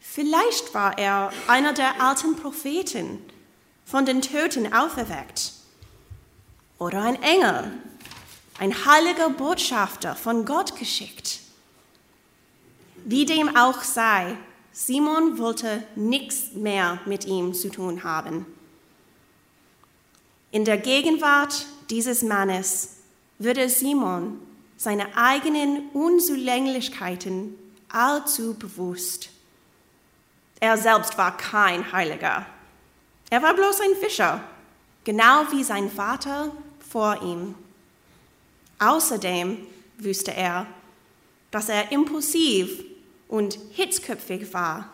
Vielleicht 0.01 0.73
war 0.73 0.97
er 0.99 1.33
einer 1.47 1.73
der 1.73 2.01
alten 2.01 2.37
Propheten, 2.37 3.19
von 3.85 4.05
den 4.05 4.21
Toten 4.21 4.73
auferweckt. 4.73 5.53
Oder 6.79 7.03
ein 7.03 7.23
Engel, 7.23 7.73
ein 8.59 8.75
heiliger 8.85 9.31
Botschafter 9.31 10.17
von 10.17 10.45
Gott 10.45 10.77
geschickt. 10.77 11.41
Wie 13.05 13.25
dem 13.25 13.57
auch 13.57 13.83
sei, 13.83 14.37
Simon 14.73 15.39
wollte 15.39 15.83
nichts 15.95 16.53
mehr 16.53 16.99
mit 17.07 17.25
ihm 17.25 17.55
zu 17.55 17.71
tun 17.71 18.03
haben. 18.03 18.45
In 20.51 20.65
der 20.65 20.77
Gegenwart 20.79 21.67
dieses 21.89 22.23
Mannes 22.23 22.97
würde 23.39 23.69
Simon 23.69 24.41
seine 24.77 25.17
eigenen 25.17 25.89
Unzulänglichkeiten 25.91 27.55
allzu 27.89 28.55
bewusst. 28.55 29.31
Er 30.61 30.77
selbst 30.77 31.17
war 31.19 31.37
kein 31.37 31.93
Heiliger. 31.93 32.47
Er 33.31 33.43
war 33.43 33.55
bloß 33.55 33.81
ein 33.81 33.97
Fischer, 34.01 34.43
genau 35.05 35.51
wie 35.51 35.65
sein 35.65 35.91
Vater 35.91 36.53
vor 36.89 37.23
ihm. 37.23 37.55
Außerdem 38.79 39.67
wusste 39.99 40.35
er, 40.35 40.67
dass 41.51 41.69
er 41.69 41.91
impulsiv 41.93 42.85
und 43.29 43.59
hitzköpfig 43.73 44.53
war, 44.53 44.91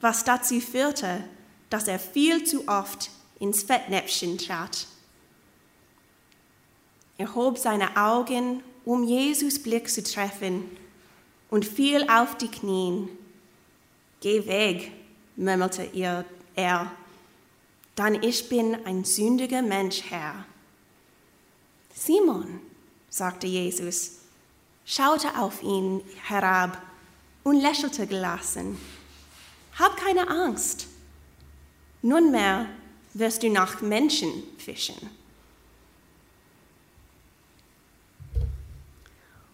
was 0.00 0.24
dazu 0.24 0.60
führte, 0.60 1.24
dass 1.68 1.88
er 1.88 1.98
viel 1.98 2.44
zu 2.44 2.66
oft 2.68 3.10
ins 3.38 3.62
Fettnäpfchen 3.62 4.38
trat. 4.38 4.86
Er 7.18 7.34
hob 7.34 7.58
seine 7.58 7.96
Augen, 7.96 8.62
um 8.84 9.04
Jesus 9.04 9.62
Blick 9.62 9.88
zu 9.88 10.02
treffen, 10.02 10.64
und 11.50 11.64
fiel 11.64 12.06
auf 12.08 12.36
die 12.38 12.48
Knien. 12.48 13.08
Geh 14.20 14.46
weg, 14.46 14.92
murmelte 15.36 15.88
er, 15.92 16.90
dann 17.96 18.22
ich 18.22 18.48
bin 18.48 18.76
ein 18.86 19.04
sündiger 19.04 19.62
Mensch, 19.62 20.02
Herr. 20.08 20.46
Simon, 21.94 22.60
sagte 23.08 23.46
Jesus, 23.46 24.18
schaute 24.84 25.38
auf 25.38 25.62
ihn 25.62 26.02
herab 26.24 26.80
und 27.42 27.60
lächelte 27.60 28.06
gelassen. 28.06 28.78
Hab 29.78 29.96
keine 29.96 30.28
Angst. 30.28 30.86
Nunmehr 32.02 32.66
wirst 33.14 33.42
du 33.42 33.50
nach 33.50 33.80
Menschen 33.80 34.30
fischen. 34.58 34.96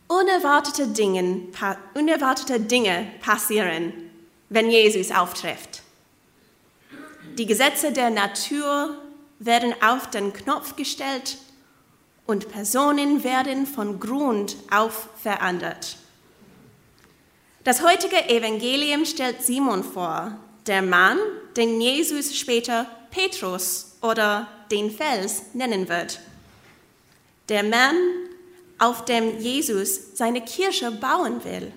Unerwartete 0.09 0.89
Dinge, 0.89 1.49
unerwartete 1.95 2.61
Dinge 2.61 3.11
passieren, 3.21 3.93
wenn 4.49 4.71
Jesus 4.71 5.11
auftrifft. 5.11 5.83
Die 7.39 7.47
Gesetze 7.47 7.93
der 7.93 8.11
Natur 8.11 8.97
werden 9.39 9.75
auf 9.83 10.09
den 10.11 10.33
Knopf 10.33 10.77
gestellt 10.77 11.39
und 12.27 12.51
Personen 12.51 13.25
werden 13.25 13.67
von 13.67 14.01
Grund 14.01 14.57
auf 14.71 15.09
verändert. 15.23 15.97
Das 17.65 17.83
heutige 17.83 18.29
Evangelium 18.29 19.05
stellt 19.05 19.43
Simon 19.43 19.83
vor, 19.83 20.39
der 20.67 20.83
Mann, 20.83 21.19
den 21.57 21.81
Jesus 21.81 22.37
später 22.37 22.87
Petrus 23.11 23.97
oder 24.03 24.49
den 24.71 24.91
Fels 24.91 25.43
nennen 25.53 25.89
wird. 25.89 26.21
Der 27.49 27.63
Mann, 27.63 27.97
auf 28.79 29.05
dem 29.05 29.39
Jesus 29.41 30.17
seine 30.17 30.43
Kirche 30.43 30.91
bauen 30.91 31.45
will. 31.45 31.73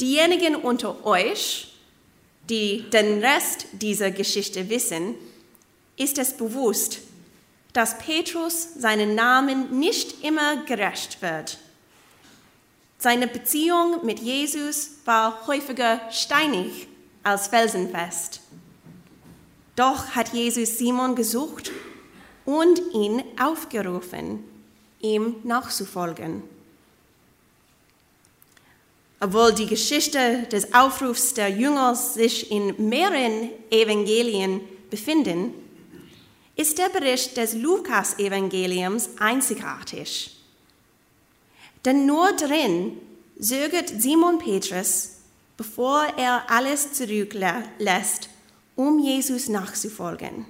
Diejenigen 0.00 0.56
unter 0.56 1.04
euch, 1.06 1.74
die 2.48 2.88
den 2.90 3.24
Rest 3.24 3.66
dieser 3.72 4.10
Geschichte 4.10 4.68
wissen, 4.68 5.14
ist 5.96 6.18
es 6.18 6.36
bewusst, 6.36 6.98
dass 7.72 7.98
Petrus 7.98 8.74
seinen 8.78 9.14
Namen 9.14 9.78
nicht 9.78 10.24
immer 10.24 10.64
gerecht 10.64 11.20
wird. 11.22 11.58
Seine 12.98 13.26
Beziehung 13.26 14.04
mit 14.04 14.20
Jesus 14.20 14.92
war 15.04 15.46
häufiger 15.46 16.00
steinig 16.10 16.88
als 17.22 17.48
felsenfest. 17.48 18.40
Doch 19.74 20.10
hat 20.14 20.32
Jesus 20.32 20.78
Simon 20.78 21.14
gesucht 21.14 21.70
und 22.46 22.80
ihn 22.94 23.22
aufgerufen, 23.38 24.42
ihm 25.14 25.36
nachzufolgen. 25.44 26.42
Obwohl 29.20 29.54
die 29.54 29.66
Geschichte 29.66 30.46
des 30.52 30.74
Aufrufs 30.74 31.34
der 31.34 31.48
Jünger 31.48 31.94
sich 31.94 32.50
in 32.50 32.88
mehreren 32.88 33.50
Evangelien 33.70 34.60
befinden, 34.90 35.54
ist 36.54 36.78
der 36.78 36.88
Bericht 36.88 37.36
des 37.36 37.54
Lukas-Evangeliums 37.54 39.10
einzigartig. 39.18 40.36
Denn 41.84 42.06
nur 42.06 42.32
drin 42.32 42.98
zögert 43.40 43.88
Simon 43.88 44.38
Petrus, 44.38 45.10
bevor 45.56 46.04
er 46.16 46.50
alles 46.50 46.92
zurücklässt, 46.92 48.28
um 48.74 48.98
Jesus 48.98 49.48
nachzufolgen. 49.48 50.46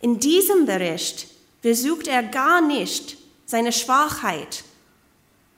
In 0.00 0.18
diesem 0.18 0.66
Bericht 0.66 1.28
versucht 1.66 2.06
er 2.06 2.22
gar 2.22 2.60
nicht, 2.60 3.16
seine 3.44 3.72
Schwachheit 3.72 4.62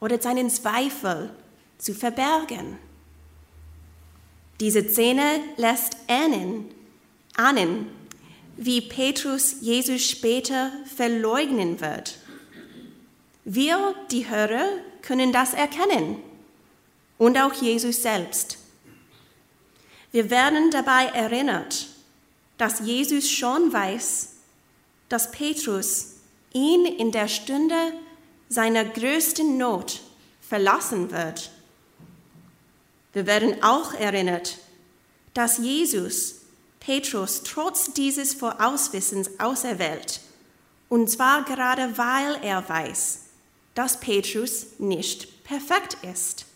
oder 0.01 0.19
seinen 0.19 0.49
Zweifel 0.49 1.29
zu 1.77 1.93
verbergen. 1.93 2.79
Diese 4.59 4.89
Szene 4.89 5.39
lässt 5.59 5.99
ahnen, 6.09 6.65
ahnen 7.37 7.89
wie 8.57 8.81
Petrus 8.81 9.57
Jesus 9.61 10.03
später 10.03 10.73
verleugnen 10.97 11.79
wird. 11.83 12.17
Wir, 13.45 13.95
die 14.11 14.31
Hörer, 14.31 14.67
können 15.03 15.31
das 15.31 15.53
erkennen 15.53 16.17
und 17.19 17.37
auch 17.37 17.53
Jesus 17.53 18.01
selbst. 18.01 18.57
Wir 20.11 20.31
werden 20.31 20.71
dabei 20.71 21.05
erinnert, 21.09 21.89
dass 22.57 22.81
Jesus 22.81 23.31
schon 23.31 23.71
weiß, 23.71 24.38
dass 25.09 25.31
Petrus 25.31 26.15
ihn 26.53 26.85
in 26.87 27.13
der 27.13 27.29
Stunde 27.29 27.93
seiner 28.49 28.85
größten 28.85 29.57
Not 29.57 30.01
verlassen 30.41 31.11
wird. 31.11 31.51
Wir 33.13 33.27
werden 33.27 33.63
auch 33.63 33.95
erinnert, 33.95 34.59
dass 35.35 35.59
Jesus 35.59 36.37
Petrus 36.81 37.43
trotz 37.43 37.93
dieses 37.93 38.35
Vorauswissens 38.35 39.39
auserwählt, 39.39 40.21
und 40.89 41.11
zwar 41.11 41.45
gerade 41.45 41.99
weil 41.99 42.39
er 42.43 42.67
weiß, 42.67 43.21
dass 43.75 44.01
Petrus 44.01 44.67
nicht 44.79 45.45
perfekt 45.45 45.99
ist. 46.03 46.47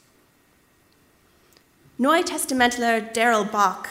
Neutestamentler 1.99 3.03
Daryl 3.03 3.45
Bach 3.45 3.85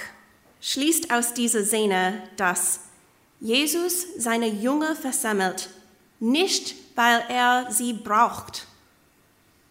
schließt 0.62 1.14
aus 1.14 1.34
dieser 1.34 1.64
Szene, 1.64 2.24
dass 2.38 2.82
Jesus 3.42 4.06
seine 4.20 4.48
Jünger 4.48 4.96
versammelt, 4.96 5.70
nicht 6.20 6.76
weil 6.96 7.24
er 7.28 7.72
sie 7.72 7.94
braucht, 7.94 8.68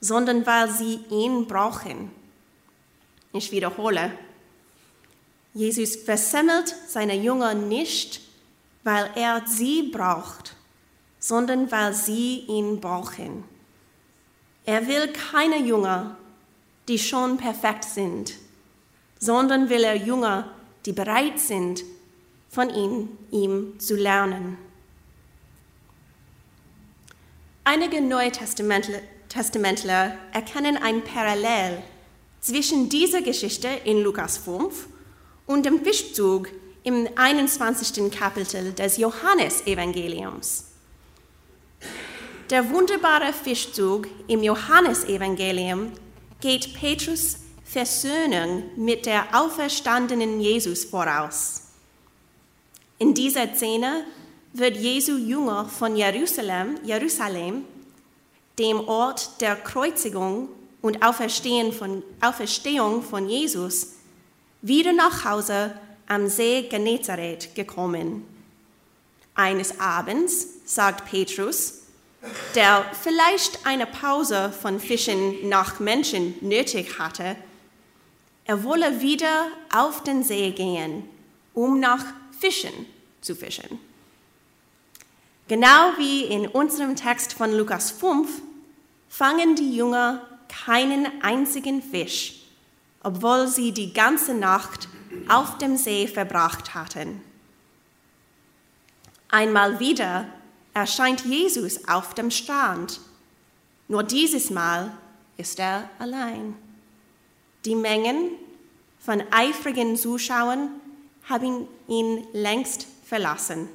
sondern 0.01 0.45
weil 0.45 0.69
sie 0.71 0.99
ihn 1.09 1.47
brauchen. 1.47 2.11
Ich 3.33 3.53
wiederhole, 3.53 4.11
Jesus 5.55 5.95
versammelt 5.95 6.75
seine 6.89 7.15
Jünger 7.15 7.55
nicht, 7.55 8.21
weil 8.83 9.09
er 9.15 9.45
sie 9.47 9.85
braucht, 9.85 10.57
sondern 11.21 11.71
weil 11.71 11.95
sie 11.95 12.41
ihn 12.49 12.81
brauchen. 12.81 13.45
Er 14.65 14.89
will 14.89 15.13
keine 15.13 15.59
Jünger, 15.59 16.17
die 16.89 16.99
schon 16.99 17.37
perfekt 17.37 17.85
sind, 17.85 18.35
sondern 19.21 19.69
will 19.69 19.85
er 19.85 19.95
Jünger, 19.95 20.51
die 20.87 20.93
bereit 20.93 21.39
sind, 21.39 21.85
von 22.51 22.69
ihm, 22.69 23.09
ihm 23.31 23.79
zu 23.79 23.95
lernen. 23.95 24.59
Einige 27.65 28.01
Neutestamentler 28.01 30.15
erkennen 30.33 30.77
ein 30.77 31.05
Parallel 31.05 31.83
zwischen 32.41 32.89
dieser 32.89 33.23
Geschichte 33.23 33.69
in 33.85 34.03
Lukas 34.03 34.39
5 34.39 34.89
und 35.47 35.65
dem 35.65 35.85
Fischzug 35.85 36.49
im 36.83 37.09
21. 37.15 38.11
Kapitel 38.11 38.73
des 38.73 38.97
Johannesevangeliums. 38.97 40.65
Der 42.49 42.69
wunderbare 42.71 43.33
Fischzug 43.33 44.09
im 44.27 44.43
Johannesevangelium 44.43 45.93
geht 46.41 46.75
Petrus 46.75 47.37
Versöhnung 47.63 48.65
mit 48.77 49.07
der 49.07 49.27
auferstandenen 49.33 50.41
Jesus 50.41 50.85
voraus. 50.85 51.70
In 53.01 53.15
dieser 53.15 53.55
Szene 53.55 54.05
wird 54.53 54.77
Jesu 54.77 55.17
Jünger 55.17 55.65
von 55.65 55.97
Jerusalem, 55.97 56.79
Jerusalem, 56.85 57.65
dem 58.59 58.87
Ort 58.87 59.41
der 59.41 59.57
Kreuzigung 59.57 60.51
und 60.83 61.03
Auferstehung 61.03 61.73
von, 61.73 62.03
Auferstehung 62.21 63.03
von 63.03 63.27
Jesus, 63.27 63.95
wieder 64.61 64.93
nach 64.93 65.25
Hause 65.25 65.75
am 66.09 66.29
See 66.29 66.69
Genezareth 66.69 67.55
gekommen. 67.55 68.23
Eines 69.35 69.81
Abends 69.81 70.47
sagt 70.67 71.11
Petrus, 71.11 71.85
der 72.55 72.85
vielleicht 73.01 73.65
eine 73.65 73.87
Pause 73.87 74.53
von 74.53 74.79
Fischen 74.79 75.49
nach 75.49 75.81
Menschen 75.81 76.35
nötig 76.43 76.99
hatte, 76.99 77.35
er 78.45 78.63
wolle 78.63 79.01
wieder 79.01 79.47
auf 79.75 80.03
den 80.03 80.23
See 80.23 80.51
gehen, 80.51 81.05
um 81.55 81.81
nach 81.81 82.05
Fischen 82.41 82.87
zu 83.21 83.37
fischen. 83.37 83.79
Genau 85.47 85.93
wie 85.99 86.25
in 86.25 86.49
unserem 86.49 86.97
Text 86.97 87.35
von 87.35 87.53
Lukas 87.53 87.91
5 87.93 88.29
fangen 89.09 89.55
die 89.57 89.77
Jünger 89.77 90.27
keinen 90.49 91.23
einzigen 91.23 91.83
Fisch 91.83 92.41
obwohl 93.03 93.49
sie 93.49 93.73
die 93.73 93.93
ganze 93.93 94.35
Nacht 94.35 94.89
auf 95.29 95.59
dem 95.59 95.77
See 95.77 96.07
verbracht 96.07 96.75
hatten. 96.75 97.23
Einmal 99.29 99.81
wieder 99.81 100.27
erscheint 100.75 101.25
Jesus 101.25 101.89
auf 101.89 102.15
dem 102.15 102.31
Strand. 102.31 103.01
Nur 103.89 104.03
dieses 104.03 104.51
Mal 104.51 104.93
ist 105.37 105.59
er 105.59 105.89
allein. 105.99 106.55
Die 107.65 107.75
Mengen 107.75 108.31
von 108.99 109.23
eifrigen 109.31 109.97
Zuschauern 109.97 110.69
haben 111.31 111.69
ihn 111.89 112.27
längst 112.33 112.87
verlassen. 113.05 113.69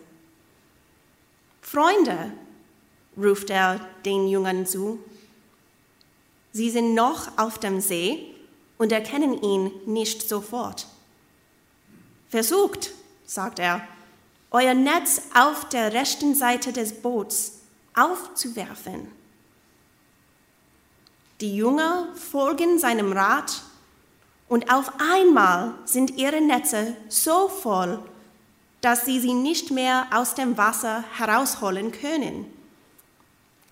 Freunde, 1.62 2.32
ruft 3.18 3.50
er 3.50 3.80
den 4.06 4.28
Jungen 4.28 4.66
zu. 4.66 5.00
Sie 6.52 6.70
sind 6.70 6.94
noch 6.94 7.38
auf 7.38 7.58
dem 7.58 7.82
See 7.82 8.36
und 8.78 8.92
erkennen 8.92 9.42
ihn 9.42 9.72
nicht 9.86 10.28
sofort. 10.28 10.88
Versucht, 12.30 12.92
sagt 13.26 13.60
er, 13.60 13.88
euer 14.52 14.74
Netz 14.74 15.22
auf 15.34 15.68
der 15.70 15.94
rechten 15.94 16.36
Seite 16.36 16.72
des 16.72 17.02
Boots 17.02 17.60
aufzuwerfen. 17.94 19.12
Die 21.42 21.56
Jünger 21.56 22.08
folgen 22.16 22.80
seinem 22.80 23.12
Rat 23.12 23.64
und 24.48 24.72
auf 24.72 24.92
einmal 25.00 25.74
sind 25.86 26.18
ihre 26.18 26.42
Netze 26.42 26.96
so 27.10 27.48
voll, 27.48 28.00
dass 28.82 29.06
sie 29.06 29.20
sie 29.20 29.34
nicht 29.34 29.72
mehr 29.72 30.08
aus 30.14 30.36
dem 30.36 30.58
Wasser 30.58 31.04
herausholen 31.18 31.92
können. 31.92 32.46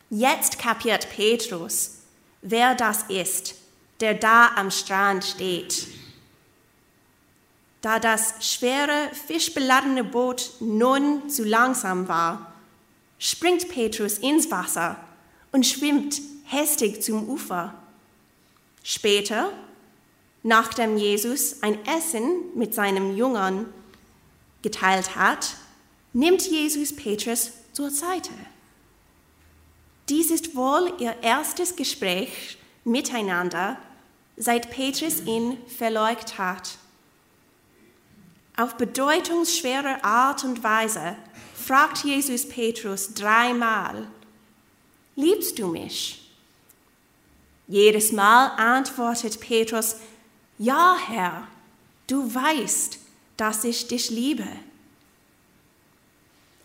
Jetzt 0.09 0.57
kapiert 0.59 1.09
Petrus, 1.09 1.99
wer 2.41 2.75
das 2.75 3.03
ist, 3.09 3.55
der 3.99 4.15
da 4.15 4.51
am 4.55 4.71
Strand 4.71 5.23
steht. 5.23 5.87
Da 7.81 7.99
das 7.99 8.35
schwere, 8.39 9.09
fischbeladene 9.27 10.03
Boot 10.03 10.51
nun 10.59 11.29
zu 11.29 11.43
langsam 11.43 12.07
war, 12.07 12.53
springt 13.19 13.69
Petrus 13.69 14.17
ins 14.17 14.49
Wasser 14.49 14.97
und 15.51 15.65
schwimmt 15.65 16.21
hastig 16.47 17.03
zum 17.03 17.27
Ufer. 17.27 17.73
Später, 18.83 19.51
nachdem 20.43 20.97
Jesus 20.97 21.63
ein 21.63 21.83
Essen 21.85 22.55
mit 22.55 22.73
seinen 22.73 23.15
Jüngern 23.17 23.73
geteilt 24.61 25.15
hat, 25.15 25.55
nimmt 26.11 26.45
Jesus 26.45 26.95
Petrus 26.95 27.51
zur 27.71 27.89
Seite. 27.89 28.31
Dies 30.09 30.29
ist 30.29 30.55
wohl 30.55 30.93
ihr 30.99 31.15
erstes 31.21 31.75
Gespräch 31.75 32.57
miteinander, 32.83 33.77
seit 34.35 34.69
Petrus 34.69 35.21
ihn 35.21 35.57
verleugt 35.77 36.37
hat. 36.37 36.77
Auf 38.57 38.75
bedeutungsschwere 38.75 40.03
Art 40.03 40.43
und 40.43 40.63
Weise 40.63 41.15
fragt 41.55 42.03
Jesus 42.03 42.47
Petrus 42.47 43.13
dreimal, 43.13 44.07
liebst 45.15 45.57
du 45.57 45.67
mich? 45.67 46.19
Jedes 47.67 48.11
Mal 48.11 48.47
antwortet 48.57 49.39
Petrus, 49.39 49.95
ja 50.57 50.97
Herr, 51.07 51.47
du 52.07 52.33
weißt, 52.33 52.99
dass 53.37 53.63
ich 53.63 53.87
dich 53.87 54.09
liebe. 54.09 54.47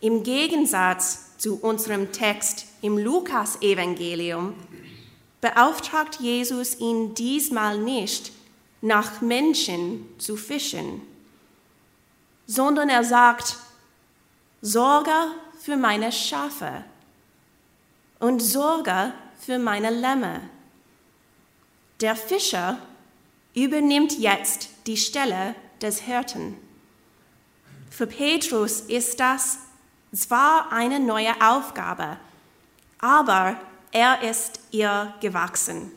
Im 0.01 0.23
Gegensatz 0.23 1.37
zu 1.37 1.59
unserem 1.61 2.11
Text 2.11 2.65
im 2.81 2.97
Lukas-Evangelium 2.97 4.53
beauftragt 5.41 6.19
Jesus 6.19 6.79
ihn 6.79 7.13
diesmal 7.15 7.77
nicht, 7.77 8.31
nach 8.81 9.19
Menschen 9.21 10.05
zu 10.17 10.37
fischen, 10.37 11.01
sondern 12.47 12.89
er 12.89 13.03
sagt, 13.03 13.57
sorge 14.61 15.11
für 15.59 15.75
meine 15.75 16.11
Schafe 16.11 16.85
und 18.19 18.39
sorge 18.41 19.13
für 19.39 19.59
meine 19.59 19.89
Lämme. 19.89 20.41
Der 21.99 22.15
Fischer 22.15 22.77
übernimmt 23.53 24.17
jetzt 24.17 24.69
die 24.87 24.97
Stelle 24.97 25.55
des 25.81 26.01
Hirten. 26.01 26.55
Für 27.89 28.07
Petrus 28.07 28.81
ist 28.81 29.19
das 29.19 29.57
zwar 30.13 30.71
eine 30.71 30.99
neue 30.99 31.33
Aufgabe, 31.41 32.17
aber 32.99 33.59
er 33.91 34.21
ist 34.29 34.59
ihr 34.71 35.13
gewachsen. 35.21 35.91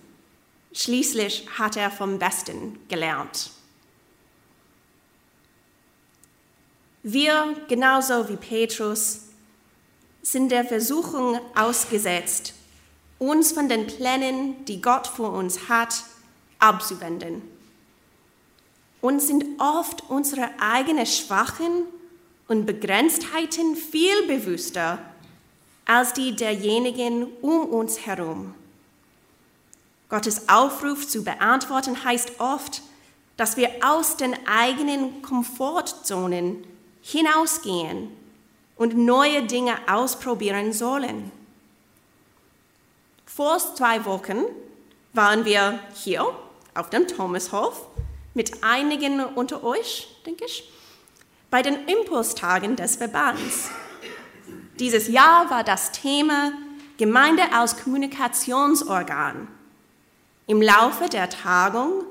Schließlich 0.72 1.46
hat 1.58 1.76
er 1.76 1.90
vom 1.90 2.18
Besten 2.18 2.78
gelernt. 2.88 3.50
Wir, 7.02 7.56
genauso 7.68 8.28
wie 8.28 8.36
Petrus, 8.36 9.22
sind 10.22 10.52
der 10.52 10.64
Versuchung 10.64 11.40
ausgesetzt, 11.56 12.54
uns 13.18 13.52
von 13.52 13.68
den 13.68 13.86
Plänen, 13.86 14.64
die 14.66 14.80
Gott 14.80 15.08
für 15.08 15.28
uns 15.28 15.68
hat, 15.68 16.04
abzuwenden. 16.62 17.42
Uns 19.00 19.26
sind 19.26 19.44
oft 19.58 20.08
unsere 20.08 20.48
eigenen 20.60 21.06
Schwachen 21.06 21.84
und 22.48 22.66
Begrenztheiten 22.66 23.74
viel 23.76 24.26
bewusster 24.26 24.98
als 25.84 26.12
die 26.12 26.36
derjenigen 26.36 27.26
um 27.42 27.66
uns 27.66 28.06
herum. 28.06 28.54
Gottes 30.08 30.48
Aufruf 30.48 31.08
zu 31.08 31.24
beantworten 31.24 32.04
heißt 32.04 32.38
oft, 32.38 32.82
dass 33.36 33.56
wir 33.56 33.70
aus 33.82 34.16
den 34.16 34.36
eigenen 34.46 35.22
Komfortzonen 35.22 36.64
hinausgehen 37.00 38.08
und 38.76 38.96
neue 38.96 39.42
Dinge 39.42 39.74
ausprobieren 39.88 40.72
sollen. 40.72 41.32
Vor 43.26 43.58
zwei 43.58 44.04
Wochen 44.04 44.44
waren 45.14 45.44
wir 45.44 45.80
hier 45.94 46.26
auf 46.74 46.90
dem 46.90 47.06
Thomashof 47.06 47.86
mit 48.34 48.62
einigen 48.62 49.24
unter 49.24 49.62
euch, 49.64 50.08
denke 50.24 50.44
ich, 50.44 50.70
bei 51.50 51.62
den 51.62 51.86
Impulstagen 51.86 52.76
des 52.76 52.96
Verbands. 52.96 53.70
Dieses 54.78 55.08
Jahr 55.08 55.50
war 55.50 55.64
das 55.64 55.92
Thema 55.92 56.52
Gemeinde 56.96 57.52
als 57.52 57.76
Kommunikationsorgan. 57.76 59.48
Im 60.46 60.62
Laufe 60.62 61.08
der 61.08 61.28
Tagung 61.28 62.04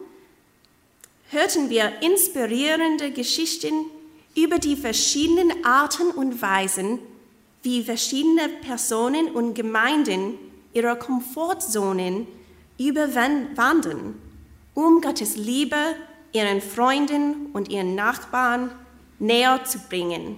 hörten 1.30 1.70
wir 1.70 2.02
inspirierende 2.02 3.12
Geschichten 3.12 3.74
über 4.36 4.60
die 4.60 4.76
verschiedenen 4.76 5.66
Arten 5.66 6.12
und 6.12 6.42
Weisen, 6.42 7.00
wie 7.64 7.84
verschiedene 7.84 8.48
Personen 8.62 9.32
und 9.32 9.54
Gemeinden 9.54 10.38
ihre 10.74 10.98
Komfortzonen 10.98 12.28
überwandern, 12.78 14.16
um 14.74 15.02
Gottes 15.02 15.36
Liebe 15.36 15.96
ihren 16.32 16.62
Freunden 16.62 17.48
und 17.54 17.70
ihren 17.70 17.96
Nachbarn 17.96 18.72
näher 19.20 19.64
zu 19.66 19.80
bringen. 19.80 20.38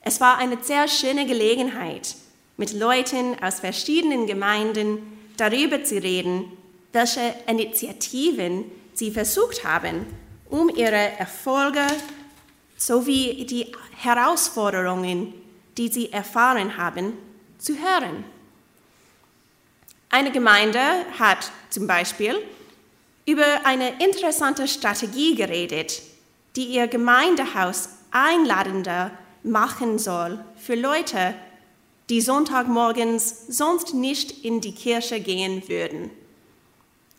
Es 0.00 0.20
war 0.20 0.38
eine 0.38 0.58
sehr 0.62 0.88
schöne 0.88 1.26
Gelegenheit, 1.26 2.16
mit 2.56 2.72
Leuten 2.72 3.36
aus 3.42 3.60
verschiedenen 3.60 4.26
Gemeinden 4.26 4.98
darüber 5.36 5.84
zu 5.84 5.96
reden, 6.02 6.44
welche 6.92 7.34
Initiativen 7.46 8.64
sie 8.94 9.10
versucht 9.10 9.64
haben, 9.64 10.06
um 10.50 10.68
ihre 10.68 11.18
Erfolge 11.18 11.86
sowie 12.76 13.46
die 13.46 13.66
Herausforderungen, 13.96 15.32
die 15.78 15.88
sie 15.88 16.12
erfahren 16.12 16.76
haben, 16.76 17.14
zu 17.58 17.74
hören. 17.74 18.24
Eine 20.10 20.30
Gemeinde 20.30 20.80
hat 21.18 21.50
zum 21.70 21.86
Beispiel 21.86 22.36
über 23.26 23.64
eine 23.64 24.02
interessante 24.04 24.66
Strategie 24.66 25.34
geredet, 25.34 26.02
die 26.56 26.66
ihr 26.66 26.88
Gemeindehaus 26.88 27.88
einladender 28.10 29.10
machen 29.42 29.98
soll 29.98 30.38
für 30.56 30.74
Leute, 30.74 31.34
die 32.10 32.20
Sonntagmorgens 32.20 33.46
sonst 33.48 33.94
nicht 33.94 34.44
in 34.44 34.60
die 34.60 34.74
Kirche 34.74 35.20
gehen 35.20 35.68
würden. 35.68 36.10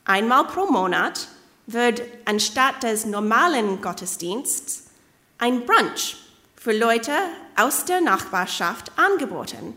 Einmal 0.06 0.46
pro 0.48 0.66
Monat 0.66 1.30
wird 1.66 2.02
anstatt 2.26 2.84
des 2.84 3.06
normalen 3.06 3.82
Gottesdienstes 3.82 4.88
ein 5.38 5.66
Brunch 5.66 6.18
für 6.56 6.78
Leute 6.78 7.14
aus 7.56 7.86
der 7.86 8.02
Nachbarschaft 8.02 8.92
angeboten. 8.98 9.74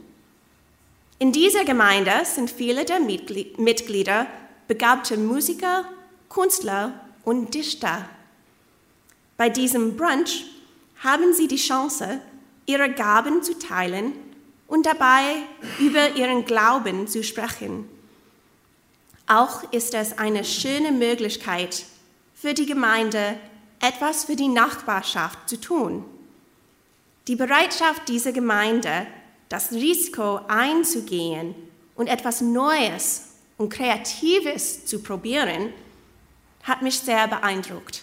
In 1.19 1.33
dieser 1.33 1.65
Gemeinde 1.65 2.13
sind 2.25 2.51
viele 2.51 2.85
der 2.85 3.01
Mitglieder 3.01 4.27
begabte 4.69 5.17
Musiker, 5.17 5.85
Künstler 6.29 6.93
und 7.25 7.55
Dichter. 7.55 8.09
Bei 9.37 9.49
diesem 9.49 9.97
Brunch 9.97 10.45
haben 11.03 11.35
sie 11.35 11.49
die 11.49 11.57
Chance, 11.57 12.21
ihre 12.67 12.91
Gaben 12.91 13.43
zu 13.43 13.59
teilen 13.59 14.13
und 14.67 14.87
dabei 14.87 15.37
über 15.79 16.17
ihren 16.17 16.45
Glauben 16.45 17.07
zu 17.07 17.23
sprechen. 17.23 17.89
Auch 19.27 19.73
ist 19.73 19.95
es 19.95 20.19
eine 20.19 20.45
schöne 20.45 20.93
Möglichkeit 20.93 21.85
für 22.35 22.55
die 22.55 22.67
Gemeinde, 22.67 23.39
etwas 23.81 24.25
für 24.25 24.37
die 24.37 24.49
Nachbarschaft 24.49 25.49
zu 25.49 25.61
tun. 25.61 26.05
Die 27.29 27.37
Bereitschaft 27.37 28.09
dieser 28.09 28.33
Gemeinde, 28.33 29.07
das 29.49 29.73
Risiko 29.73 30.41
einzugehen 30.49 31.55
und 31.97 32.07
etwas 32.07 32.41
Neues 32.41 33.31
und 33.59 33.71
Kreatives 33.71 34.87
zu 34.87 35.03
probieren, 35.03 35.73
hat 36.67 36.83
mich 36.83 36.99
sehr 36.99 37.29
beeindruckt. 37.29 38.03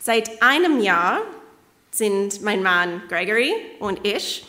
Seit 0.00 0.42
einem 0.42 0.80
Jahr 0.80 1.20
sind 1.90 2.42
mein 2.42 2.62
Mann 2.62 3.02
Gregory 3.08 3.54
und 3.78 4.06
ich 4.06 4.44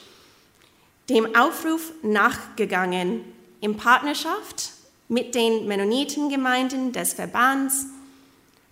dem 1.10 1.36
Aufruf 1.36 1.94
nachgegangen, 2.02 3.22
in 3.62 3.78
Partnerschaft 3.78 4.72
mit 5.08 5.36
den 5.36 5.68
Mennonitengemeinden 5.68 6.92
des 6.92 7.14
Verbands 7.14 7.86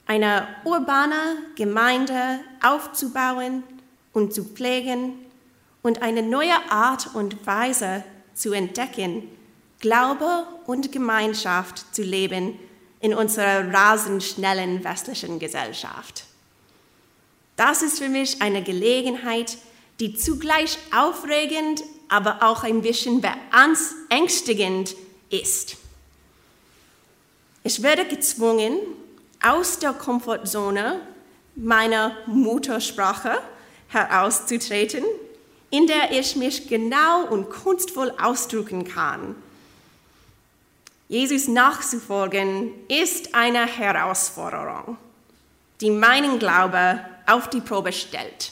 eine 0.08 0.48
urbane 0.66 1.38
Gemeinde 1.56 2.40
aufzubauen 2.62 3.64
und 4.12 4.34
zu 4.34 4.44
pflegen 4.44 5.14
und 5.84 6.02
eine 6.02 6.24
neue 6.24 6.56
Art 6.70 7.14
und 7.14 7.46
Weise 7.46 8.04
zu 8.34 8.52
entdecken, 8.52 9.30
Glaube 9.84 10.48
und 10.66 10.94
Gemeinschaft 10.94 11.94
zu 11.94 12.04
leben 12.04 12.58
in 13.02 13.14
unserer 13.14 13.70
rasend 13.70 14.24
schnellen 14.24 14.82
westlichen 14.86 15.40
Gesellschaft. 15.40 16.24
Das 17.58 17.82
ist 17.82 18.00
für 18.00 18.08
mich 18.08 18.42
eine 18.42 18.64
Gelegenheit, 18.64 19.58
die 20.00 20.16
zugleich 20.16 20.78
aufregend, 20.96 21.84
aber 22.08 22.44
auch 22.44 22.64
ein 22.64 22.82
bisschen 22.82 23.20
beängstigend 23.20 24.96
ist. 25.30 25.76
Ich 27.66 27.84
werde 27.84 28.06
gezwungen, 28.06 28.78
aus 29.42 29.80
der 29.80 29.92
Komfortzone 29.92 31.02
meiner 31.56 32.16
Muttersprache 32.28 33.38
herauszutreten, 33.90 35.04
in 35.72 35.88
der 35.88 36.14
ich 36.18 36.38
mich 36.38 36.70
genau 36.70 37.26
und 37.26 37.50
kunstvoll 37.50 38.14
ausdrücken 38.18 38.86
kann. 38.86 39.36
Jesus 41.08 41.48
nachzufolgen 41.48 42.72
ist 42.88 43.36
eine 43.36 43.66
Herausforderung, 43.66 44.98
die 45.82 45.92
meinen 45.92 46.40
Glaube 46.40 47.00
auf 47.28 47.50
die 47.50 47.62
Probe 47.62 47.92
stellt. 47.92 48.52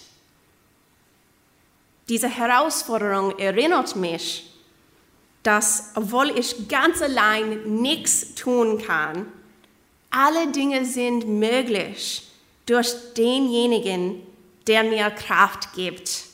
Diese 2.09 2.27
Herausforderung 2.27 3.37
erinnert 3.39 3.95
mich, 3.95 4.51
dass 5.43 5.91
obwohl 5.95 6.37
ich 6.37 6.67
ganz 6.67 7.01
allein 7.01 7.81
nichts 7.81 8.35
tun 8.35 8.81
kann, 8.81 9.31
alle 10.09 10.51
Dinge 10.51 10.85
sind 10.85 11.27
möglich 11.27 12.29
durch 12.65 12.93
denjenigen, 13.17 14.21
der 14.67 14.83
mir 14.83 15.09
Kraft 15.09 15.73
gibt. 15.73 16.25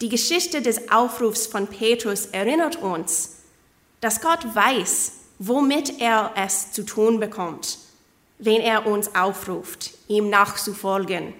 Die 0.00 0.08
Geschichte 0.08 0.62
des 0.62 0.90
Aufrufs 0.90 1.46
von 1.46 1.66
Petrus 1.66 2.26
erinnert 2.26 2.76
uns, 2.76 3.41
dass 4.02 4.20
Gott 4.20 4.54
weiß, 4.54 5.12
womit 5.38 6.00
er 6.00 6.32
es 6.36 6.72
zu 6.72 6.82
tun 6.82 7.20
bekommt, 7.20 7.78
wenn 8.38 8.60
er 8.60 8.86
uns 8.86 9.14
aufruft, 9.14 9.92
ihm 10.08 10.28
nachzufolgen. 10.28 11.32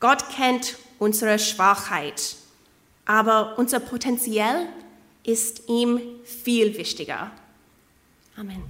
Gott 0.00 0.28
kennt 0.30 0.76
unsere 0.98 1.38
Schwachheit, 1.38 2.36
aber 3.06 3.56
unser 3.56 3.80
Potenzial 3.80 4.66
ist 5.22 5.68
ihm 5.68 6.00
viel 6.24 6.76
wichtiger. 6.76 7.30
Amen. 8.36 8.62